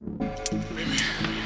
[0.00, 1.37] The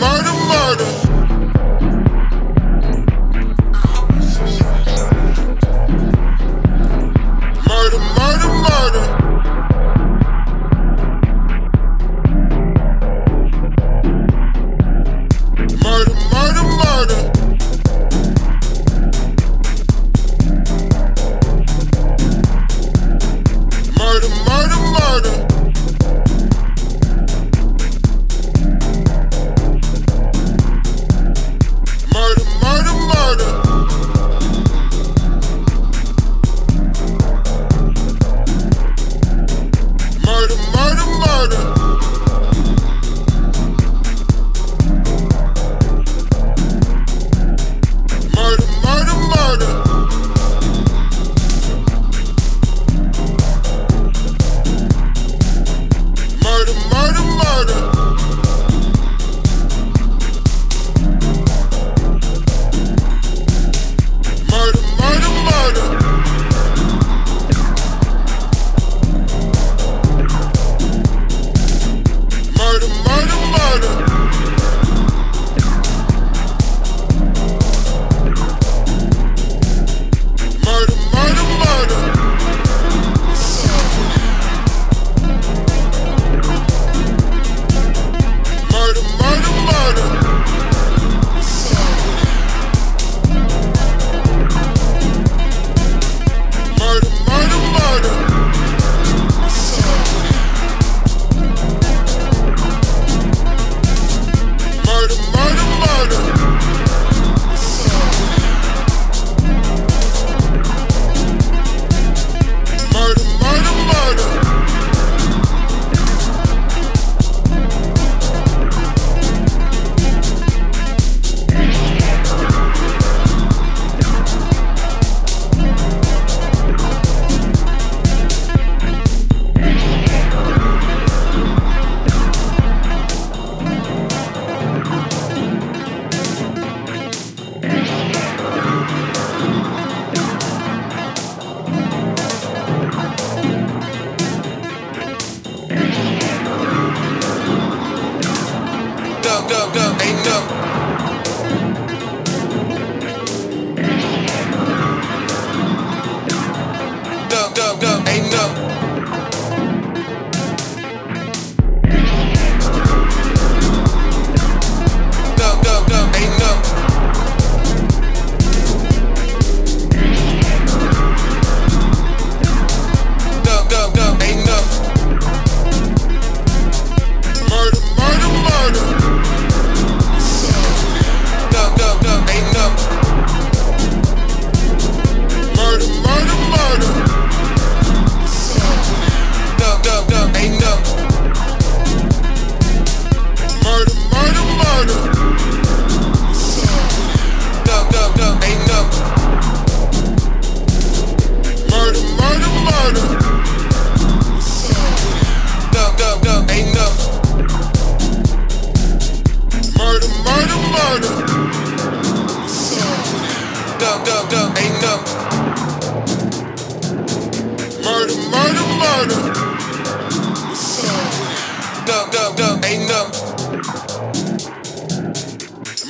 [0.00, 1.07] murder, murder.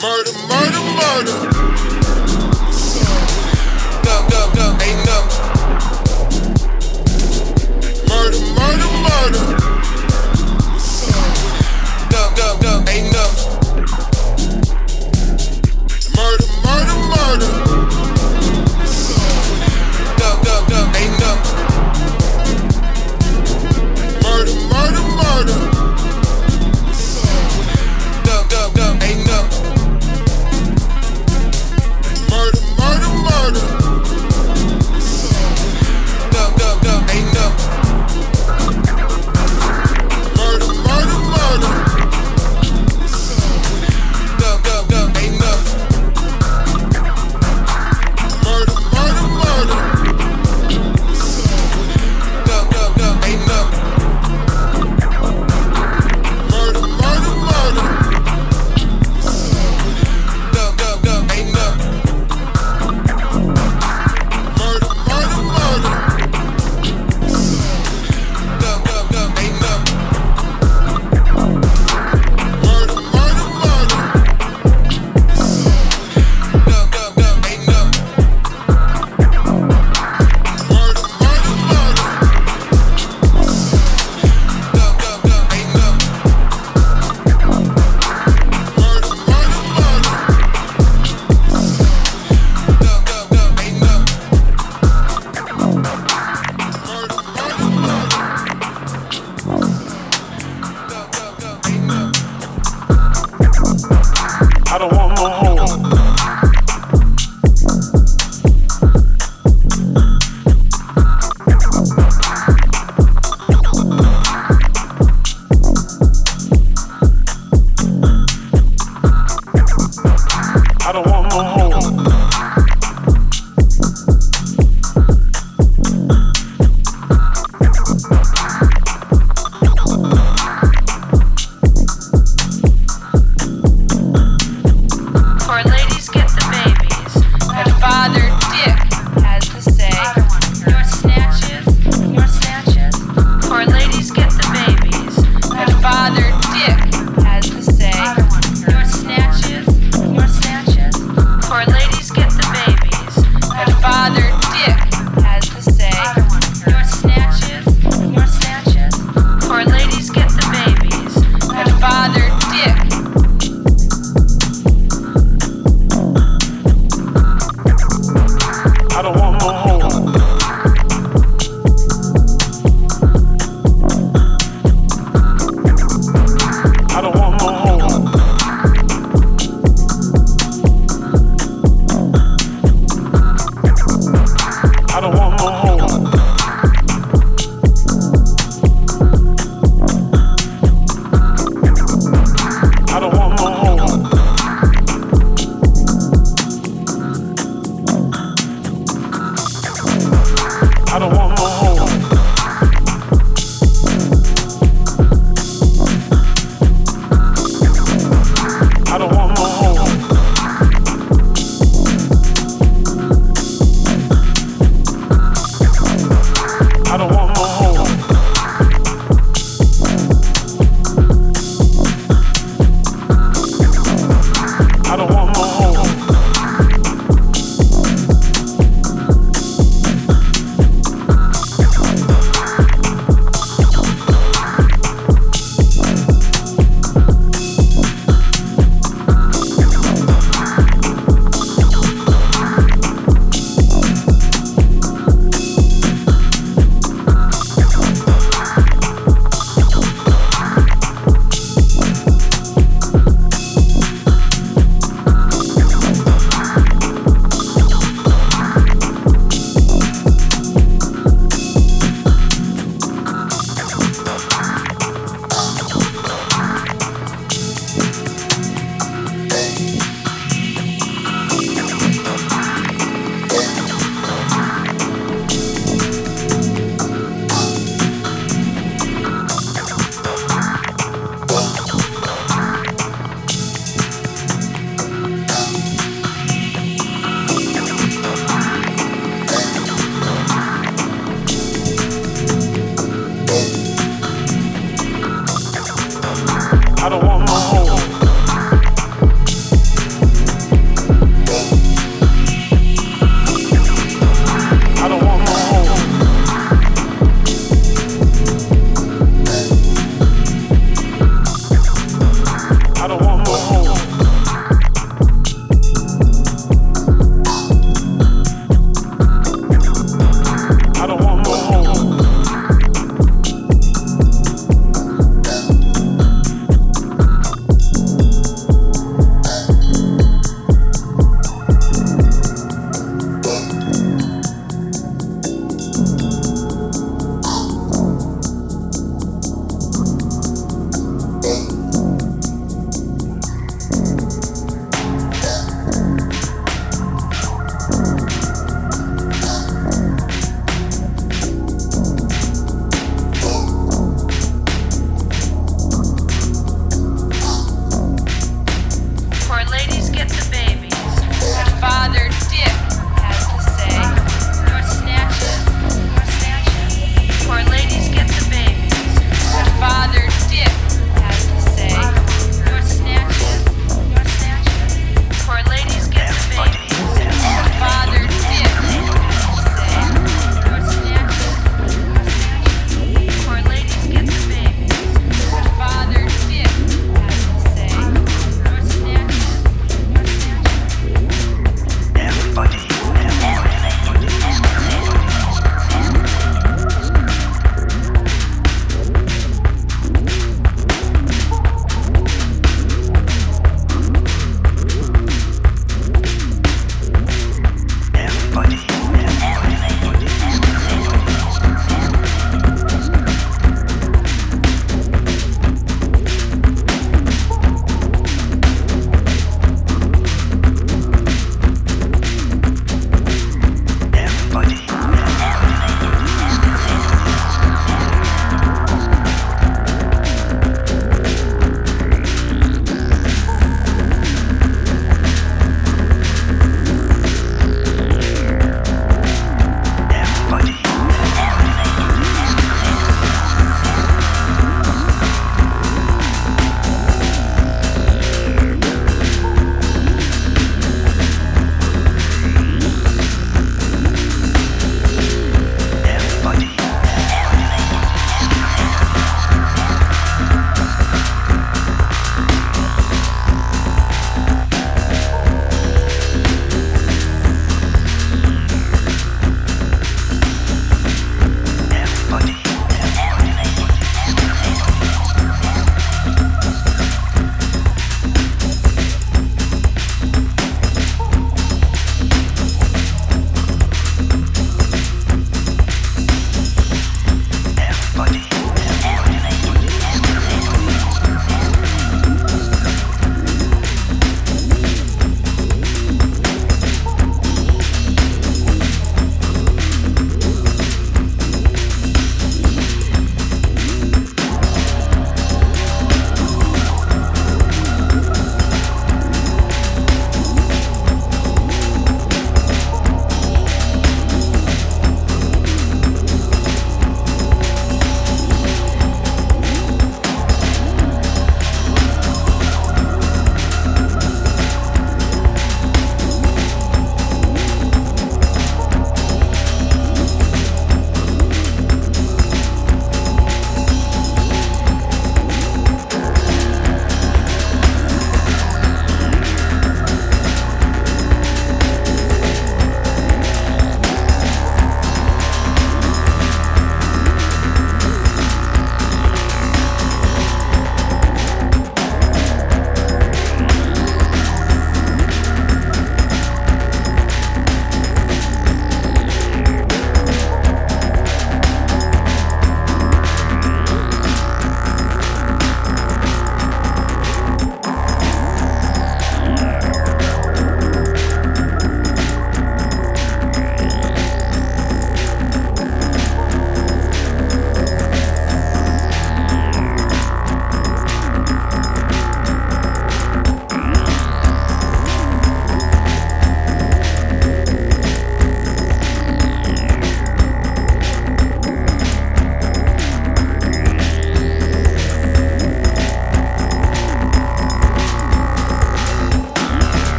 [0.00, 1.38] Murder, murder, murder.
[4.04, 5.18] No, no, no, ain't no.
[8.06, 9.44] Murder, murder, murder.
[12.12, 13.67] No, no, no, ain't no.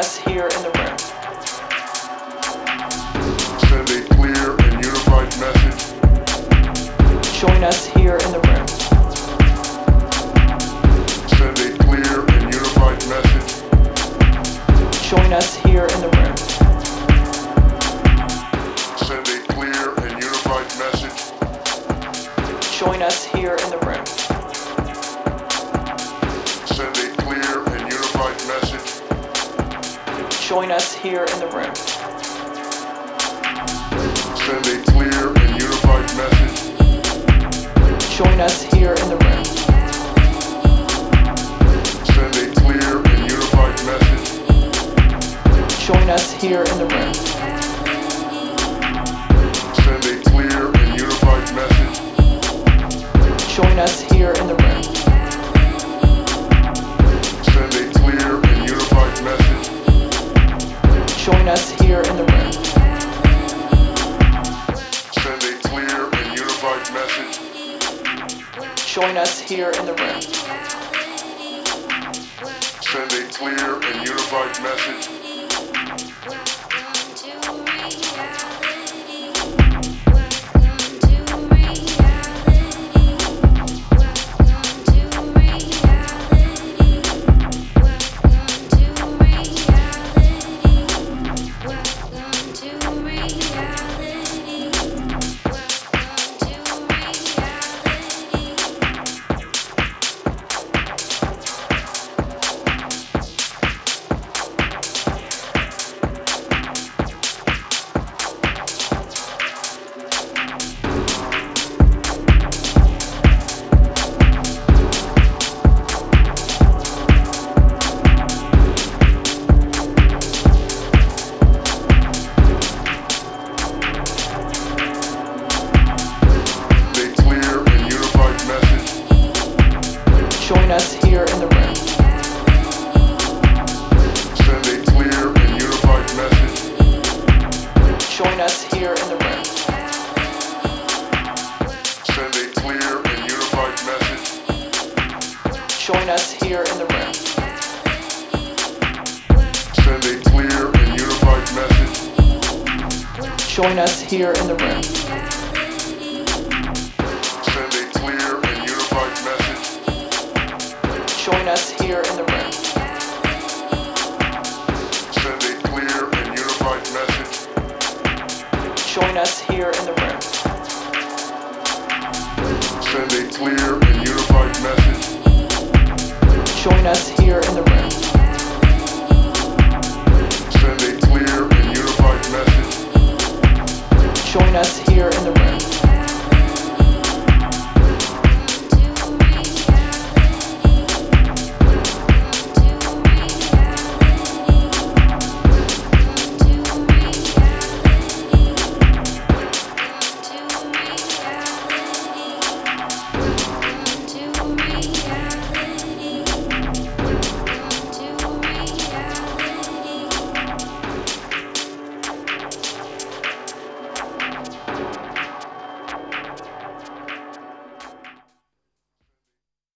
[0.00, 0.49] Us here